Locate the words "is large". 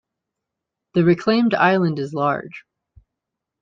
1.99-2.63